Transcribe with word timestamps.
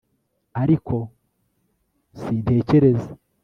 ariko 0.61 0.95
sintekereza 2.19 3.09